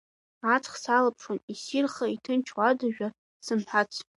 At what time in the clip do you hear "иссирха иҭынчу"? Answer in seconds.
1.53-2.57